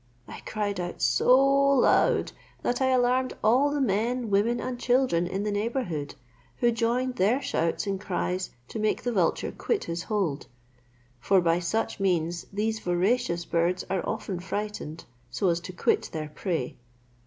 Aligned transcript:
I 0.27 0.39
cried 0.47 0.79
out 0.79 0.99
so 0.99 1.37
loud, 1.39 2.31
that 2.63 2.81
I 2.81 2.87
alarmed 2.87 3.35
all 3.43 3.69
the 3.69 3.79
men, 3.79 4.31
women, 4.31 4.59
and 4.59 4.79
children 4.79 5.27
in 5.27 5.43
the 5.43 5.51
neighbourhood, 5.51 6.15
who 6.57 6.71
joined 6.71 7.17
their 7.17 7.39
shouts 7.39 7.85
and 7.85 8.01
cries 8.01 8.49
to 8.69 8.79
make 8.79 9.03
the 9.03 9.11
vulture 9.11 9.53
quit 9.55 9.83
his 9.83 10.01
hold; 10.01 10.47
for 11.19 11.39
by 11.39 11.59
such 11.59 11.99
means 11.99 12.47
these 12.51 12.79
voracious 12.79 13.45
birds 13.45 13.83
are 13.91 14.01
often 14.09 14.39
frightened 14.39 15.05
so 15.29 15.49
as 15.49 15.59
to 15.59 15.71
quit 15.71 16.09
their 16.11 16.29
prey. 16.29 16.77